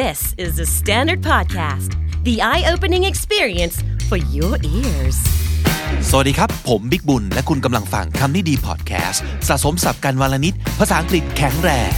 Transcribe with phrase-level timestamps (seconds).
[0.00, 1.90] This is the Standard Podcast,
[2.24, 3.76] the eye opening experience
[4.08, 5.18] for your ears.
[6.10, 11.90] สวัสดีครับ ผมบิ๊กบุญ และคุณกำลังฟังคำนี้ดีพอดแคสต์สะสมสับกันวลนิด ภาษาอังกฤษแข็งแรง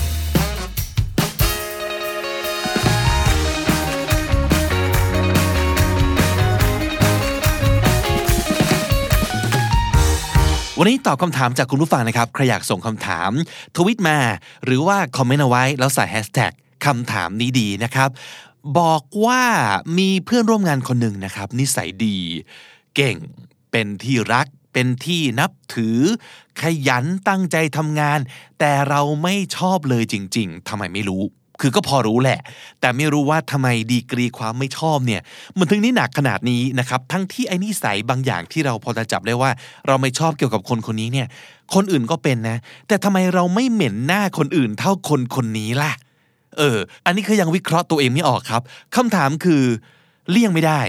[10.79, 13.31] วันนี้ตอบคำถามจากคุณผู้ฟังนะครับ ใครอยากส่งคำถาม
[13.77, 14.19] ทวิตมา
[14.65, 16.53] หรือว่าคอมเมนต์เอาไว้แล้วใส่แฮชแท็ก
[16.87, 18.11] คำถามนี้ดีนะครับ
[18.79, 19.43] บอกว่า
[19.99, 22.19] มีเพื่อนร่วมงานคนหนึ่งนะครับ นิสัยดี
[22.97, 23.17] เก่ง
[23.71, 25.99] เป็นที่รัก เป็นที่นับถือ
[26.61, 28.19] ขยันตั้งใจทำงาน
[28.59, 31.23] แต่เราไม่ชอบเลยจริง ๆทำไมไม่รู้
[31.61, 32.41] คือก็พอรู้แหละ
[32.81, 35.21] แต่ไม่รู้ว่าทำไมดีกรีความไม่ชอบเนี่ย
[35.59, 39.51] มันถึงนี่หนักขนาดนี้นะครับ ทั้งที่ไอ้นิสัยบางอย่างที่เราพอจะจับได้ว่า
[39.87, 41.27] เราไม่ชอบเกี่ยวกับคนคนนี้เนี่ย
[41.75, 42.59] คนอื่นก็เป็นนะ
[42.89, 45.93] แต่ทำไมเราไม่เหม็นหน้าคนอื่นเท่าคนคนนี้ล่ะ
[46.59, 48.63] เออ อันนี้คือยังวิเคราะห์ตัวเองไม่ออกครับ
[48.97, 49.63] คำถามคือ
[50.31, 50.81] เลี่ยงไม่ได้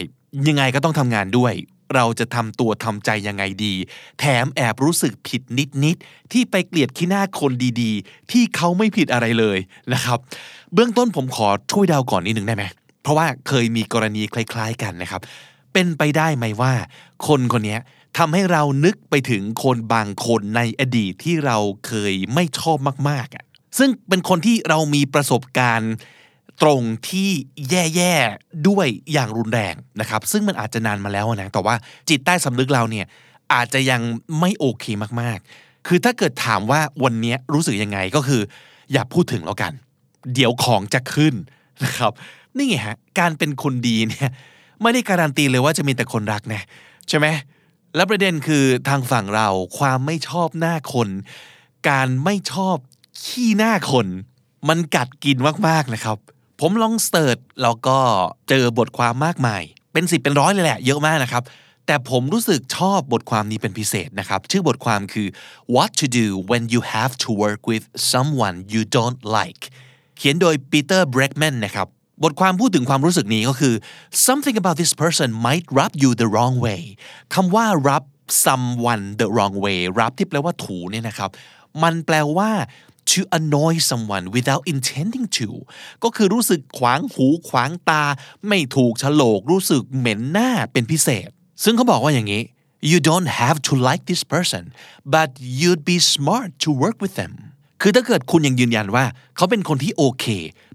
[0.48, 1.54] ยังไงก็ต้องทำงานด้วย
[1.96, 3.74] เราจะทำตัวทำใจยังไงดี
[4.20, 5.42] แถมแอบรู้สึกผิด
[5.84, 9.58] นิดๆที่ไปเกลียดขี้หน้าคนดีๆ ที่เขาไม่ผิดอะไรเลย
[9.94, 10.20] นะครับ
[10.74, 12.64] เบื้องต้นผมขอช่วยเดาก่อนนิดนึงได้ไหม
[13.04, 15.22] เพราะว่าเคยมีกรณีคล้าย ๆ กันนะครับ
[15.74, 16.74] เป็นไปได้ไหมว่า
[17.28, 17.78] คนคนนี้
[18.18, 22.78] ทำให้เรานึกไปถึงคนบางคนในอดีตที่เราเคยไม่ชอบ
[23.10, 23.45] มากๆอะ
[23.78, 25.94] ซึ่งเป็นคนที่เรามีประสบการณ์
[26.62, 27.30] ตรงที่
[27.70, 31.76] แย่ๆด้วยอย่างรุนแรงนะครับ ซึ่งมันอาจจะนานมาแล้วนะแต่ว่า
[32.10, 33.06] จิตใต้สำนึกเราเนี่ย
[33.54, 34.02] อาจจะยัง
[34.40, 34.86] ไม่โอเค
[35.22, 38.42] มากๆ คือถ้าเกิดถามว่าวันนี้รู้สึกยังไงก็คือ
[38.92, 39.74] อย่าพูดถึงแล้วกัน
[40.34, 41.34] เดี๋ยวของจะขึ้น
[41.84, 42.12] นะครับ
[42.56, 44.30] นี่ไงฮะการเป็นคนดีเนี่ย
[44.82, 46.62] ไม่ได้การันตีเลยว่าจะมีแต่คนรักนะ
[47.10, 47.28] ใช่ไหม
[47.96, 51.10] และประเด็นคือทางฝั่งเราความไม่ชอบหน้าคน
[51.90, 52.78] การไม่ชอบ
[53.24, 54.08] ขี้หน้าคน
[54.70, 56.18] มันกัดกินมากๆนะครับ
[56.62, 57.98] ผมลองเสิร์ชแล้วก็
[58.50, 59.62] เจอบทความมากมาย
[59.94, 61.44] เป็นสิบเป็นร้อยเลยแหละ เยอะมากนะครับ
[61.86, 65.28] แต่ผมรู้สึกชอบบทความนี้เป็นพิเศษนะครับ ชื่อบทความคือ
[65.76, 69.64] What to do when you have to work with someone you don't like
[70.18, 71.88] เขียนโดย Peter Bregman นะครับ
[72.24, 73.74] บทความพูดถึงความรู้สึกนี้ก็คือ
[74.26, 76.82] something about this person might rub you the wrong way
[77.34, 78.04] คำว่า rub
[78.46, 81.30] someone the wrong way rub ที่แปลว่าถูเนี่ยนะครับ
[81.84, 82.52] มันแปลว่า
[83.12, 85.50] to annoy someone without intending to
[86.04, 88.04] ก็คือรู้สึกขวางหูขวางตา
[88.48, 91.30] ไม่ถูกฉลกรู้สึกเหม็นหน้าเป็นพิเศษ
[91.64, 92.44] ซึ่งเขาบอกว่าอย่างนี้
[92.92, 94.64] you don't have to like this person
[95.14, 95.30] but
[95.60, 97.34] you'd be smart to work with them
[97.82, 99.06] คือถ้าเกิดคุณยังยืนยันว่า
[99.36, 100.26] เขาเป็นคนที่โอเค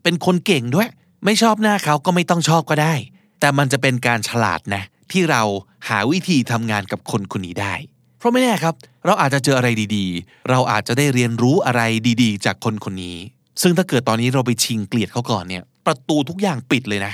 [0.02, 0.88] เป็นคนเก่งด้วย
[1.24, 2.94] ไม่ชอบหน้าเขาก็ไม่ต้องชอบก็ได้
[3.40, 4.82] แต่มันจะเป็นการฉลาดนะ
[5.12, 5.42] ที่เรา
[5.88, 7.74] หาวิธีทำงานกับคนคนนี้ได้
[8.20, 8.74] เพราะไม่แน่ครับ
[9.06, 11.82] เราอาจจะเจออะไรดีๆ เราอาจจะได้เรียนรู้อะไร
[12.22, 13.18] ดีๆ จากคนคนนี้
[13.62, 17.12] ซึ่งถ้าเกิดตอนนี้เราไปชิงเกลียดเขาก่อนเนี่ย ประตูทุกอย่างปิดเลยนะ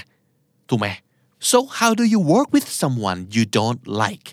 [0.69, 0.89] ถูกไหม
[1.51, 4.29] so how do you work with someone you don't like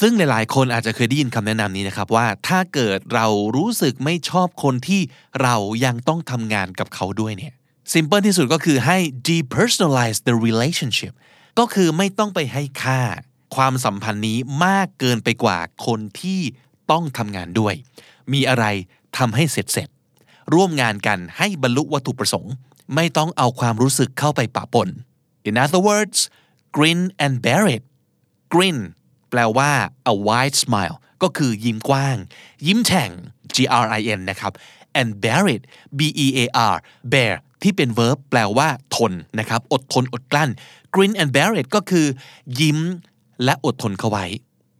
[0.00, 5.00] ซึ่งหลายๆ คนอาจจะเคยได้ยินคำแนะนำนี้นะครับว่าถ้าเกิดเรารู้สึกไม่ชอบคนที่
[5.42, 7.54] เรายังต้องทำงานกับเขาด้วยเนี่ย
[7.92, 8.98] simple ที่สุดก็คือให้
[9.30, 11.12] depersonalize the relationship
[11.58, 13.00] ก็คือไม่ต้องไปให้ค่า
[13.56, 16.40] ความสัมพันธ์นี้มากเกินไปกว่าคนที่
[16.90, 17.74] ต้องทำงานด้วย
[18.32, 18.64] มีอะไร
[19.18, 19.88] ทำให้เสร็จเสร็จ
[20.54, 22.54] ร่วมงานกันให้บรรลุวัตถุประสงค์
[22.94, 24.88] ไม่ต้องเอาความรู้สึกเข้าไปปะปน
[25.48, 26.18] in other words
[26.76, 27.82] grin and bear it
[28.52, 28.78] grin
[29.30, 29.70] แปลว่า
[30.12, 32.16] a wide smile ก็คือยิ้มกว้าง
[32.66, 33.10] ยิ้มแฉ่ง
[33.54, 34.52] G R I N นะครับ
[35.00, 35.62] and bear it
[35.98, 36.40] B E A
[36.72, 36.74] R
[37.12, 40.50] bear ที่เป็น verb แปลว่าทนนะครับ อดทนอดกลั้น
[40.94, 42.06] grin and bear it ก็คือ
[42.60, 42.78] ยิ้ม
[43.44, 44.24] และอดทนเข้าไว้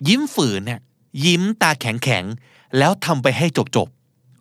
[0.09, 0.81] ยิ้มฝืนเนี่ย
[1.25, 3.89] ยิ้มตาแข็งแข็งๆแล้วทำไปให้จบจบ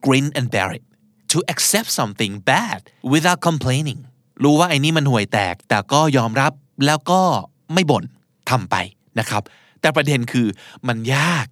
[0.06, 0.84] grin and bear it
[1.32, 2.80] to accept something bad
[3.12, 4.00] without complaining
[4.44, 6.52] รู้ว่าไอ้นี่มันห่วยแตก แต่ก็ยอมรับ
[6.86, 7.22] แล้วก็
[7.74, 8.04] ไม่บ่น
[8.50, 8.76] ทำไป
[9.20, 9.44] นะครับ
[9.82, 10.48] แต่ประเด็นคือ
[10.88, 11.46] มันยาก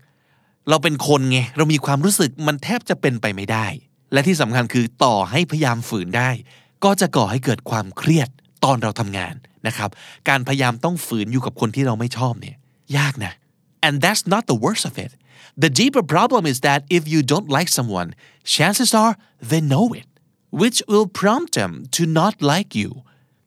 [0.69, 3.67] เราเป็นคนไง เรามีความรู้สึกมันแทบจะเป็นไปไม่ได้
[4.13, 6.29] และที่สำคัญคือต่อให้พยายามฝืนได้
[6.83, 8.29] ก็จะก่อให้เกิดความเครียด
[8.63, 9.35] ตอนเราทำงาน
[9.67, 9.89] นะครับ
[10.29, 12.57] การพยายามต้องฝืนอยู่กับคนที่เราไม่ชอบเนี่ย
[12.98, 13.32] ยากนะ
[13.86, 15.12] and that's not the worst of it
[15.64, 18.08] the deeper problem is that if you don't like someone
[18.54, 19.14] chances are
[19.50, 20.08] they know it
[20.60, 22.90] which will prompt them to not like you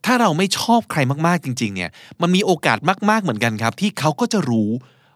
[0.05, 1.91] ถ้าเราไม่ชอบใครมากๆจริงๆ เนี่ย
[2.21, 2.77] มันมีโอกาส
[3.09, 4.69] มากๆ เหมือนกันครับ ที่เขาก็จะรู้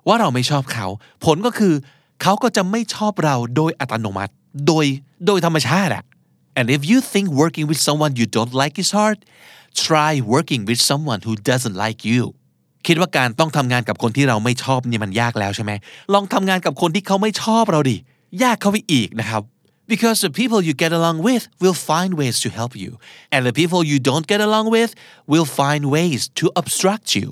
[0.07, 0.87] ว่าเราไม่ชอบเขา
[1.25, 1.73] ผลก็คือ
[2.21, 4.33] เขาก็จะไม่ชอบเราโดยอัตโนมัติ
[4.67, 4.85] โดย
[5.25, 6.03] โดยธรรมชาติอะ
[6.59, 9.17] and if you think working with someone you don't like is hard
[9.85, 12.23] try working with someone who doesn't like you
[12.86, 15.72] คิดว่าการต้องทำงานกับคนที่เราไม่ชอบเนี่ยมันยากแล้วใช่ไหม
[16.14, 17.96] ลองทำงานกับคนที่เขาไม่ชอบเราดิ
[18.42, 19.42] ยากเข้าไปอีกนะครับ
[19.92, 22.90] because the people you get along with will find ways to help you
[23.32, 24.90] and the people you don't get along with
[25.32, 27.28] will find ways to obstruct you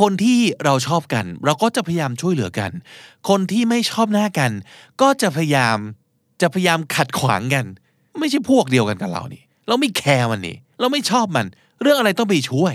[0.00, 2.70] คนที่เราชอบกัน เราก็จะพยายามช่วยเหลือกัน
[3.28, 4.50] คนที่ไม่ชอบหน้ากัน
[5.02, 5.78] ก็จะพยายาม
[6.42, 7.64] จะพยายามขัดขวางกัน
[8.20, 11.46] ไม่ใช่พวกเดียวกันกับเรานี่ เราไม่แคร์มันนี่ เราไม่ชอบมัน
[11.82, 12.74] เรื่องอะไรต้องไปช่วย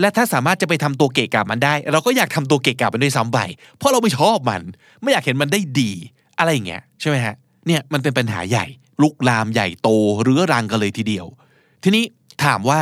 [0.00, 3.38] และถ้าสามารถจะไปทำตัวเกะกะมันได้ เราก็อยากทำตัวเกะกะมันด้วยซ้ำไป
[3.76, 4.62] เพราะเราไม่ชอบมัน
[5.02, 5.90] ไม่อยากเห็นมันได้ดี
[6.38, 7.34] อะไรอย่างเงี้ยใช่ไหมฮะ
[7.66, 8.66] เนี่ยมันเป็นปัญหาใหญ่
[9.02, 9.88] ลุกลามใหญ่โต
[10.22, 11.26] เรื้อรังกันเลยทีเดียว
[11.82, 12.04] ทีนี้
[12.44, 12.80] ถามว่า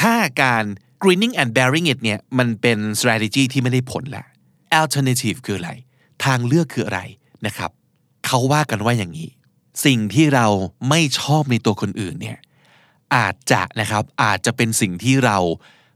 [0.00, 0.64] ถ้าการ
[1.02, 4.24] greening and bearing it เนี่ยมันเป็น strategy ที่ไม่ได้ผลละ
[4.80, 5.70] alternative คืออะไร
[6.24, 7.00] ทางเลือกคืออะไร
[7.46, 7.70] นะครับ
[8.26, 9.30] เขาว่ากันว่าอย่างนี้
[9.84, 10.46] สิ่งที่เรา
[10.88, 12.38] ไม่ชอบในตัวคนอื่นเนี่ย
[13.16, 15.38] อาจจะนะครับอาจจะเป็นสิ่งที่เรา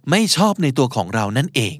[0.09, 1.75] ไม่ชอบในตัวของเรานั่นเอง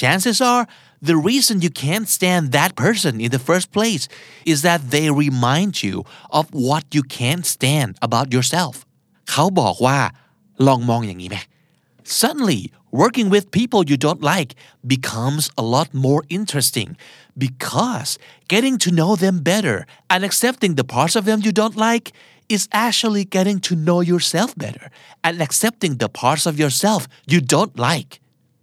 [0.00, 0.64] chances are
[1.10, 4.04] the reason you can't stand that person in the first place
[4.52, 5.94] is that they remind you
[6.38, 8.74] of what you can't stand about yourself
[9.30, 9.98] เขาบอกว่า
[10.66, 11.38] ลองมองอย่างนี้ไหม
[12.20, 12.60] Suddenly,
[13.02, 14.50] working with people you don't like
[14.94, 16.90] becomes a lot more interesting
[17.44, 18.10] because
[18.52, 22.06] getting to know them better and accepting the parts of them you don't like
[22.55, 24.85] is actually getting to know yourself better
[25.25, 27.01] and accepting the parts of yourself
[27.31, 28.11] you don't like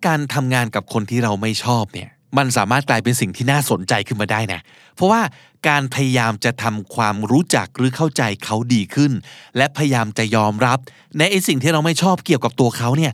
[0.07, 4.61] การทำงานกับคนที่เราไม่ชอบเนี่ยมันสามารถกลายเป็นสิ่งที่น่าสนใจขึ้นมาได้นะ
[4.95, 5.23] เพราะว่า
[5.69, 9.13] การพยายามจะทำความรู้จักหรือเข้าใจเขาดีขึ้น
[9.57, 10.79] และพยายามจะยอมรับ
[11.19, 13.13] ในไอสิ่งที่เราไม่ชอบเกี่ยวกับตัวเขาเนี่ย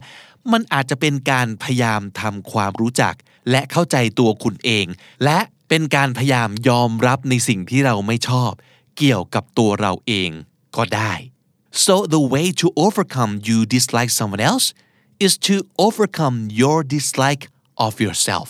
[0.51, 3.13] มันอาจจะเป็นการพยายามทำความรู้จัก
[3.51, 4.85] และเข้าใจตัวคุณเอง
[5.23, 8.51] และเป็นการพยายามยอมรับในสิ่งที่เราไม่ชอบ
[8.97, 10.29] เกี่ยวกับตัวเราเอง
[10.77, 11.13] ก็ได้
[11.85, 14.67] so the way to overcome you dislike someone else
[15.25, 15.55] is to
[15.87, 17.43] overcome your dislike
[17.85, 18.49] of yourself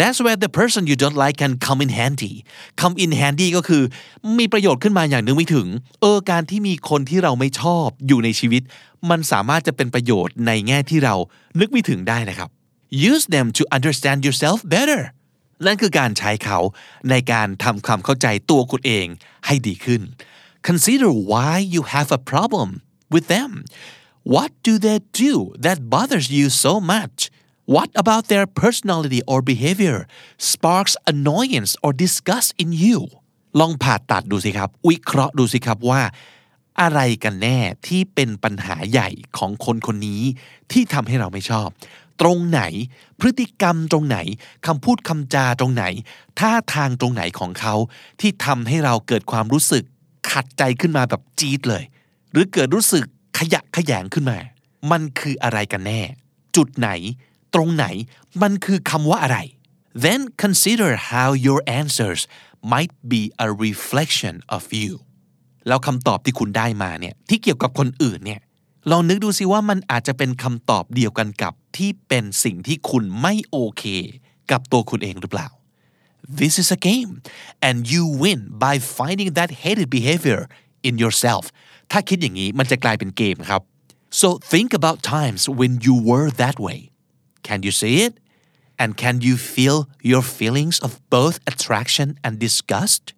[0.00, 2.34] That's where the person you don't like can come in handy
[2.80, 3.82] come in handy ก็คือ
[4.38, 5.68] มีประโยชน์ขึ้นมาอย่างนึกไม่ถึง
[6.00, 8.62] เออการที่มีคนที่เราไม่ชอบอยู่ในชีวิต
[9.10, 11.14] มันสามารถจะเป็นประโยชน์ในแง่ที่เรา
[11.60, 12.48] นึกไม่ถึงได้นะครับ
[13.10, 15.02] use them to understand yourself better
[15.66, 16.58] นั่นคือการใช้เขา
[17.10, 19.06] ในการทำความเข้าใจตัวคุณเอง
[19.46, 20.00] ให้ดีขึ้น
[20.68, 22.68] consider why you have a problem
[23.14, 23.50] with them
[24.34, 25.32] what do they do
[25.64, 27.18] that bothers you so much
[27.76, 30.08] What about their personality or behavior
[30.38, 32.98] sparks annoyance or disgust in you
[33.60, 36.02] ลองผ่าตัดดูสิครับ วิเคราะห์ดูสิครับว่า
[36.80, 39.08] อะไรกันแน่ที่เป็นปัญหาใหญ่
[39.38, 40.22] ของคนคนนี้
[40.72, 41.68] ที่ทำให้เราไม่ชอบ
[42.20, 42.62] ตรงไหน
[43.20, 44.18] พฤติกรรมตรงไหน
[44.66, 45.84] คำพูดคำจาตรงไหน
[46.38, 47.74] ท่าทางตรงไหนของเขา
[48.20, 49.84] ที่ทำให้เราเกิดความรู้สึก
[50.30, 51.84] ขัดใจขึ้นมาแบบจี๊ดเลย
[52.30, 53.04] หรือเกิดรู้สึก
[53.38, 54.38] ขยะขยงขึ้นมา
[54.90, 56.00] มันคืออะไรกันแน่
[56.56, 56.90] จุดไหน
[57.54, 57.86] ตรงไหน
[58.42, 59.38] มันคือคำว่าอะไร
[60.04, 62.20] then consider how your answers
[62.72, 64.92] might be a reflection of you
[65.66, 68.40] แล้วคำตอบที่คุณได้มาเนี่ยที่เกี่ยวกับคนอื่นเนี่ย
[68.90, 73.84] ลองนึกดูสิว่ามันอาจจะเป็นคำตอบเดียวกันกับที่เป็นสิ่งที่คุณไม่โอเค
[74.50, 75.48] กับตัวคุณเองหรือเปล่า
[76.39, 77.11] This is a game
[77.67, 80.41] and you win by finding that hated behavior
[80.87, 81.43] in yourself
[81.91, 83.61] ถ้าคิดอย่างนี้มันจะกลายเป็นเกมครับ
[84.21, 86.79] so think about times when you were that way
[87.45, 88.19] Can you see it?
[88.79, 93.13] And can you feel your feelings of both attraction and disgust?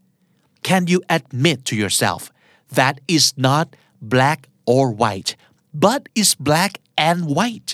[0.64, 2.30] Can you admit to yourself
[2.70, 5.38] that is not black or white,
[5.74, 6.74] but is black
[7.10, 7.72] and white?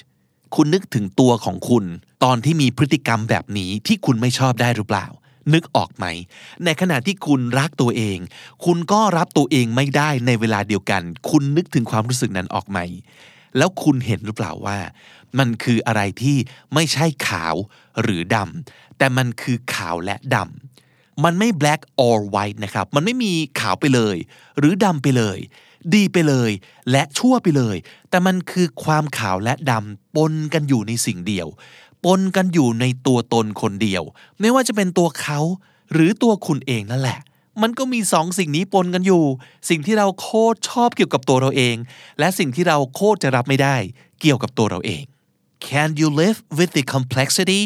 [0.55, 1.85] คุณนึกถึงตัวของคุณ
[2.23, 5.05] ตอนที่มีพฤติกรรมแบบนี้ที่คุณไม่ชอบได้หรือเปล่า
[5.54, 6.06] นึกออกไหม
[6.64, 8.18] ในขณะที่คุณรักตัวเอง
[8.64, 12.78] คุณก็รับตัวเองไม่ได้ในเวลาเดียวกัน คุณนึกถึงความรู้สึกนั้นออกไหม
[13.56, 14.78] แล้วคุณเห็นหรือเปล่าว่า
[15.38, 16.36] มันคืออะไรที่
[16.74, 17.54] ไม่ใช่ขาว
[18.02, 24.16] หรือดำแต่มันคือขาวและดำมันไม่ black or white นะครับ มันไม่มีขาวไปเลย
[24.58, 25.38] หรือดำไปเลย
[25.94, 26.50] ดีไปเลย
[26.90, 27.76] และชั่วไปเลย
[28.10, 31.48] แต่มันคือความขาวและดำปนกันอยู่ในสิ่งเดียว
[32.04, 34.02] ปนกันอยู่ในตัวตนคนเดียว
[34.40, 35.40] ไม่ว่าจะเป็นตัวเขา
[35.92, 37.20] หรือตัวคุณเองนั่นแหละ
[37.62, 39.24] มันก็มีสองสิ่งนี้ปนกันอยู่
[39.68, 41.76] สิ่งที่เราโคตรชอบเกี่ยวกับตัวเราเอง
[42.18, 43.76] และสิ่งที่เราโคตรจะรับไม่ได้
[44.20, 45.04] เกี่ยวกับตัวเราเอง
[45.68, 47.62] Can you live with the complexity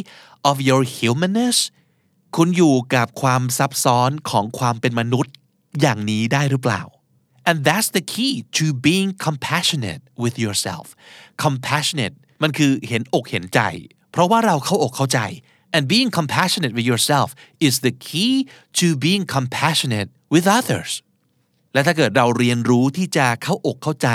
[0.50, 1.58] of your humanness
[2.36, 5.34] คุณอยู่กับความซับซ้อนของความเป็นมนุษย์
[5.80, 6.82] อย่างนี้ได้หรือเปล่า
[7.48, 10.86] and that's the key to being compassionate with yourself
[11.44, 13.60] compassionate มันคือเห็นอกเห็นใจ
[14.12, 15.21] เพราะว่าเราเข้าอกเข้าใจ
[15.75, 17.28] and being compassionate with yourself
[17.66, 18.35] is the key
[18.78, 20.92] to being compassionate with others
[21.73, 24.09] และถ้าเกิดเราเรียนรู้ที่จะเข้าอกเข้าใจ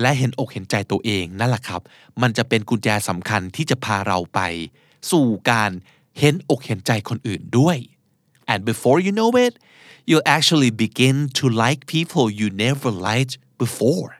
[0.00, 1.80] และเห็นอกเห็นใจตัวเองนั่นแหละครับ
[2.22, 4.40] มันจะเป็นกุญแจสำคัญที่จะพาเราไป
[5.10, 5.70] สู่การ
[6.18, 7.78] เห็นอกเห็นใจคนอื่นด้วย
[8.52, 9.54] and before you know it
[10.08, 14.10] you'll actually begin to like people you never liked before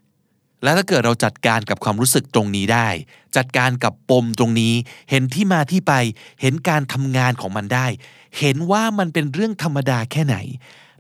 [0.67, 2.89] และถ้าเกิดเราจัดการกับความรู้สึกตรงนี้ได้
[3.37, 4.75] จัดการกับปมตรงนี้
[5.11, 5.93] เห็นที่มาที่ไป
[6.41, 7.87] เห็นการทำงานของมันได้
[8.39, 10.37] เห็นว่ามันเป็นเรื่องธรรมดาแค่ไหน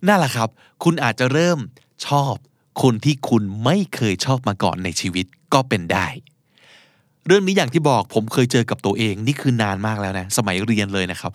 [0.06, 0.49] นั่นแหละครับ
[0.85, 1.58] คุณอาจจะเริ่ม
[2.06, 2.35] ชอบ
[2.82, 6.06] คนที่คุณไม่เคยชอบมาก่อนในชีวิตก็เป็นได้
[7.26, 11.32] เรื่องนี้อย่างที่บอกผมเคยเจอกับตัวเองนี่คือนานมากแล้วนะ สมัยเรียนเลยนะครับ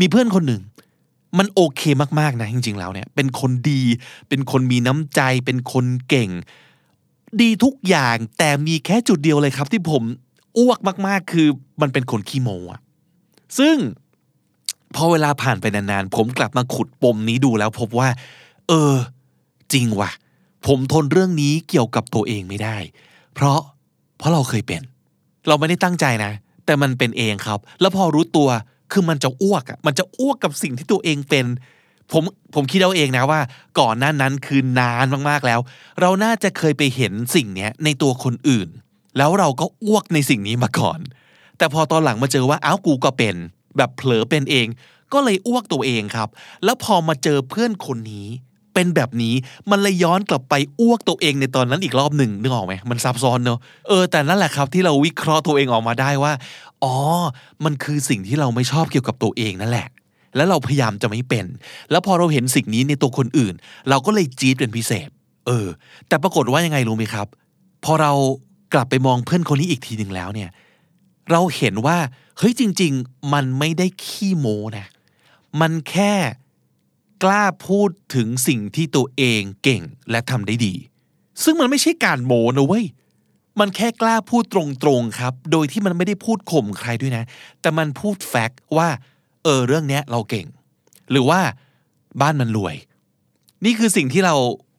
[0.00, 0.62] มีเพื่อนคนหนึ่ง
[1.38, 1.82] มันโอเค
[2.20, 3.82] มากๆนะจริงๆแล้วเนี่ยเป็นคนดี
[4.28, 6.30] เป็นคนมีน้ำใจ เป็นคนเก่ง
[7.42, 10.02] ดีทุกอย่างแต่มีแค่จุดเดียวเลยครับ ที่ผม
[10.58, 11.48] อ้วกมากๆ คือ
[11.80, 12.80] มันเป็นคนขี้โมอะ
[13.58, 13.76] ซึ่ง
[14.94, 18.08] พอเวลาผ่านไปนานๆ ผมกลับมาขุดปมนี้ดูแล้วพบว่า
[18.68, 18.94] เออ
[19.72, 20.10] จริงว่ะ
[20.66, 22.76] ผมทนเรื่องนี้เกี่ยวกับตัวเองไม่ได้
[23.34, 23.60] เพราะ
[24.18, 24.82] เพราะเราเคยเป็น
[25.48, 26.32] เราไม่ได้ตั้งใจนะ
[26.66, 28.48] แต่มันเป็นเองครับ แล้วพอรู้ตัว
[28.92, 31.46] คือมันจะอ้วกอะมันจะอ้วกกับสิ่งที่ตัวเองเป็น
[32.12, 32.22] ผม
[32.54, 33.40] ผมคิดเอาเองนะว่า
[33.80, 35.60] ก่อนหน้านั้นคือนานมากๆแล้ว
[36.00, 38.68] เราน่าจะเคยไปเห็นสิ่งเนี้ยในตัวคนอื่น
[39.18, 41.00] แล้วเราก็อ้วกในสิ่งนี้มาก่อน
[41.58, 43.34] แต่พอตอนหลังมาเจอว่าอ้าวกูก็เป็น
[43.76, 44.66] แบบเผลอเป็นเอง
[45.12, 46.28] ก็เลยอ้วกตัวเองครับ
[46.64, 48.28] แล้วพอมาเจอเพื่อนคนนี้
[48.74, 49.34] เป็นแบบนี้
[49.70, 56.32] มันเลยย้อนกลับไปอ้วกตัวเองในตอนนั้นอีกรอบหนึ่งนึกออกไหมมันซับซ้อนเนอะเออแต่นั่นแหละครับที่เราวิเคราะห์ตัวเองออกมาได้ว่า
[56.84, 56.94] อ๋อ
[57.64, 59.88] มันคือสิ่งที่เราไม่ชอบเกี่ยวกับตัวเองนั่นแหละ
[60.38, 61.46] แล้วเราพยายามจะไม่เป็น
[61.90, 63.54] แล้วพอเราเห็นสิ่งนี้ในตัวคนอื่น
[63.88, 65.08] เราก็เลยจี๊ดเป็นพิเศษ
[65.46, 65.66] เออ
[66.08, 67.26] แต่ปรากฏว่ายังไงรู้ไหมครับ
[67.84, 68.12] พอเรา
[68.74, 70.50] กลับไปมองเพื่อนคนนี้อีกทีหนึ่งแล้วเนี่ย
[71.30, 71.98] เราเห็นว่า
[72.38, 74.86] เฮ้ยจริง ๆ มันไม่ได้ขี้โม้นะ
[75.60, 76.14] มันแค่
[77.22, 80.74] กล้าพูดถึงสิ่งที่ตัวเองเก่งและทำได้ดี
[81.42, 82.86] ซึ่งมันไม่ใช่การโม้นะเว้ย
[83.60, 84.56] มันแค่กล้าพูดต
[84.88, 87.24] รงๆครับ โดยที่มันไม่ได้พูดข่มใครด้วยนะ
[87.60, 88.88] แต่มันพูดแฟกต์ว่า
[89.44, 90.46] เออเรื่องเนี้ยเราเก่ง
[91.10, 91.40] หรือว่า
[92.20, 92.74] บ้านมันรวย
[93.64, 94.34] นี่คือสิ่งที่เรา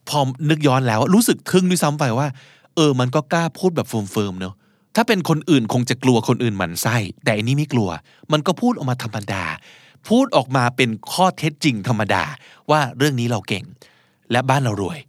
[0.10, 2.28] พอนึกย้อนแล้วรู้สึกทึ่งด้วยซ้ำไปว่า
[2.76, 4.56] เออ มันก็กล้าพูดแบบเฟิร์มๆเนอะ
[4.96, 7.90] ถ้าเป็นคนอื่นคงจะกลัวคนอื่นหมันไส้แต่อันนี้ไม่กลัว
[8.32, 9.44] มันก็พูดออกมาธรรมดา
[10.10, 12.24] พูดออกมาเป็นข้อเท็จจริงธรรมดา
[12.72, 13.66] ว่าเรื่องนี้เราเก่ง
[14.32, 15.00] และบ้านเรารวย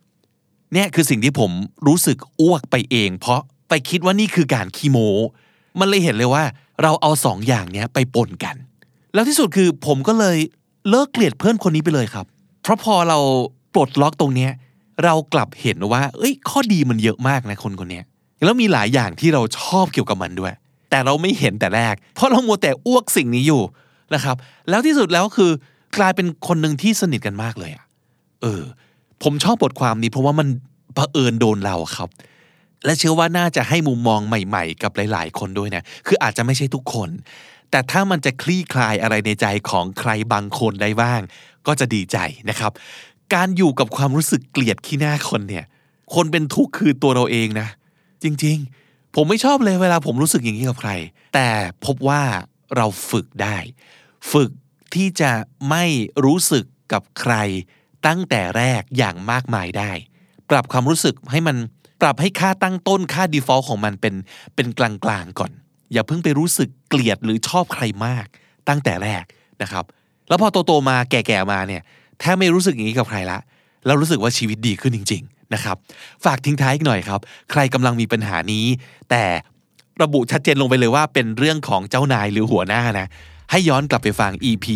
[0.73, 1.51] เนี่ยคือสิ่งที่ผม
[1.87, 4.99] รู้สึกอ้วกไปเอง เพราะไปคิดว่านี่คือการคีโม
[5.81, 6.45] มันเลยเห็นเลยว่า
[6.83, 8.57] เราเอาสองอย่างเนี้ยไปปนกัน
[9.15, 10.37] แล้วที่สุดคือผมก็เลย
[10.91, 12.27] เลิกเกลียดเพื่อนคนนี้ไปเลยครับ
[12.63, 13.19] เพราะพอเรา
[13.75, 14.51] ปลดล็อกตรงเนี้ย
[15.05, 18.01] เรากลับเห็นว่า เอ้ย ข้อดีมันเยอะมากนะคนคนนี้
[18.45, 20.53] แล้วมีหลายอย่างที่เราชอบเกี่ยวกับมันด้วย
[20.91, 23.63] แต่เราไม่เห็นแต่แรก เพราะเรามัวแต่อ้วกสิ่งนี้อยู่
[24.15, 24.37] นะครับ
[24.69, 25.51] แล้วที่สุดแล้วคือ
[25.99, 27.85] กลายเป็นคนหนึ่งที่สนิทกันมากเลยอะ
[28.43, 28.63] เออ
[29.23, 30.49] ผมชอบบทความนี้เพราะว่ามัน
[30.95, 32.09] เผอิญโดนเราครับ
[32.85, 37.09] และเชื่อว่าน่าจะให้มุมมองใหม่ ๆ กับหลาย ๆ คนด้วยนะ คืออาจจะไม่ใช่ทุกคน
[37.71, 41.21] แต่ถ้ามันจะคลี่คลายอะไรในใจของใครบางคนได้บ้าง
[41.67, 42.19] ก็จะดีใจ
[42.51, 42.73] นะครับ
[43.35, 45.65] การอยู่กับความรู้สึกเกลียดขี้หน้าคนเนี่ย
[46.15, 47.69] คนเป็นทุกข์คือตัวเราเองนะ
[48.23, 50.93] จริงๆ ผมไม่ชอบเลยเวลาผมรู้สึกอย่างนี้กับใคร
[51.35, 51.49] แต่
[51.85, 52.23] พบว่า
[52.77, 53.57] เราฝึกได้
[54.33, 54.51] ฝึก
[54.95, 55.33] ที่จะ
[55.71, 55.85] ไม่
[56.25, 57.35] รู้สึกกับใคร
[58.07, 59.93] ตั้งแต่แรกอย่างมากมายได้
[60.51, 61.57] ปรับความรู้สึกให้มัน
[62.01, 64.15] ปรับให้ค่าตั้งต้นค่า default ของมันเป็น
[64.55, 65.53] เป็นกลางๆก่อน
[65.93, 68.27] อย่าเพิ่งไปรู้สึกเกลียดหรือชอบใครมาก
[68.69, 69.25] ตั้งแต่แรก
[69.63, 69.85] นะครับ
[70.29, 71.83] แล้วพอโตๆมาแก่ๆมาเนี่ย
[72.21, 73.39] แทบไม่รู้สึกอย่างนี้กับใครละ
[73.87, 75.77] แล้วรู้สึกว่าชีวิตดีขึ้นจริง ๆนะครับ
[76.25, 77.21] ฝากทิ้งท้ายอีกหน่อยครับ
[77.51, 78.67] ใครกำลังมีปัญหานี้
[79.11, 79.25] แต่
[80.03, 83.07] ระบุชัดเจนลงไปเลยว่าเป็นเรื่องของเจ้านายหรือหัวหน้านะ
[83.51, 84.67] ให้ย้อนกลับไปฟัง EP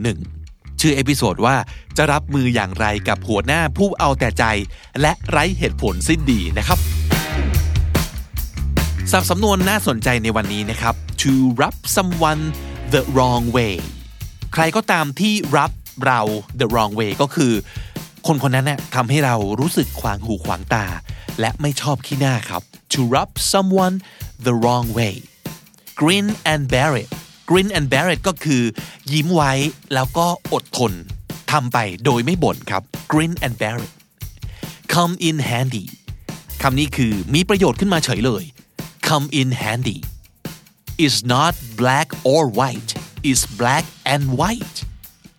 [0.00, 1.56] 211 ชื่อ episode ว่า
[1.96, 4.44] จะรับมืออย่างไรกับหัวหน้าผู้เอาแต่ใจ
[5.00, 7.05] และไร้เหตุผลสิ้นดีนะครับ
[9.12, 12.42] ศัพท์สำนวนน่าสนใจในวันนี้นะครับ to rub someone
[12.94, 13.74] the wrong way
[14.52, 15.70] ใครก็ตามที่รับ
[16.04, 16.20] เรา
[16.60, 17.52] the wrong way ก็คือ
[18.26, 20.86] คนคนนั้นเนี่ยทำให้เรารู้สึกขวางหูขวางตา
[21.40, 23.96] และไม่ชอบขี้หน้าครับ to rub someone
[24.46, 25.14] the wrong way
[26.00, 27.08] grin and bear it
[27.50, 28.62] grin and bear it ก็คือ
[29.12, 29.52] ยิ้มไว้
[29.94, 30.92] แล้วก็อดทน
[31.52, 32.82] ทำไปโดยไม่บ่นครับ
[33.12, 33.92] grin and bear it
[34.94, 35.84] come in handy
[36.62, 38.44] คำนี้คือมีประโยชน์ขึ้นมาเฉยเลย
[39.12, 39.98] come in handy
[41.06, 42.92] is not black or white
[43.30, 44.78] is black and white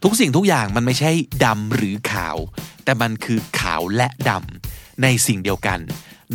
[0.04, 1.12] ทุกสิ่งทุกอย่างมันไม่ใช่
[1.46, 2.38] ดำหรือขาว
[2.84, 5.80] แต่มันคือขาวและดำในสิ่งเดียวกัน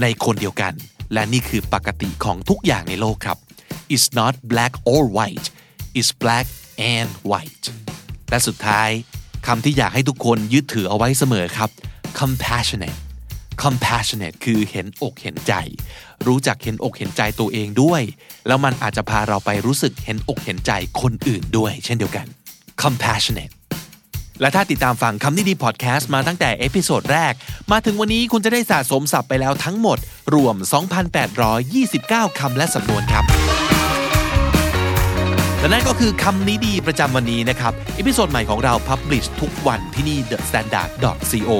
[0.01, 0.73] ในคนเดียวกัน
[1.13, 3.39] และนี่คือปกติของทุกอย่างในโลกครับ
[3.97, 5.47] is not black or white
[6.01, 6.47] is black
[6.95, 7.67] and white
[8.31, 8.89] และสุดท้าย
[9.47, 11.71] คำที่อยากให้ทุกคนยึดถือเอาไว้เสมอครับ
[12.21, 12.99] compassionate
[13.63, 15.55] compassionate คือเห็นอกเห็นใจ
[16.27, 18.03] รู้จักเห็นอกเห็นใจตัวเองด้วย
[18.47, 22.27] แล้วมันอาจจะพาเราไปรู้สึกเห็นอกเห็นใจคนอื่นด้วย เช่นเดียวกัน
[22.83, 23.55] compassionate
[24.41, 27.33] และถ้าติดตามฟังคำนี้ดีพอดแคสต์มาตั้งแต่ episode แรก
[27.73, 29.99] มาถึงวันนี้คุณจะได้สะสมศัพท์ไปแล้วทั้งหมด
[30.35, 30.57] รวม
[31.49, 33.25] 2,829 คำและสำนวนครับ
[35.63, 41.51] และนั่นก็คือคำนี้ดีประจำวันนี้นะครับ episode ใหม่ของเรา publish ทุกวันที่นี่ THE STANDARD.CO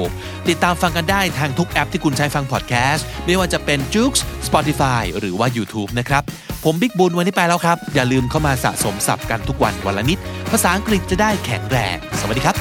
[0.49, 4.13] ติดตามฟังกันได้ทางทุกแอปที่คุณใช้ฟังพอดแคสต์ไม่ว่าจะเป็น j o o x
[4.47, 6.23] Spotify หรือว่า YouTube นะครับ
[6.63, 10.19] ผมบิ๊กบุญวันนี้ไปแล้วครับ อย่าลืมเข้ามาสะสมศัพท์กันทุกวันวันละนิด
[10.51, 12.55] ภาษาอังกฤษจะได้แข็งแรง สวัสดีครับ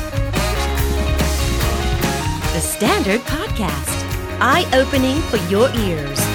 [2.55, 3.97] The Standard Podcast,
[4.53, 6.32] eye opening for your ears.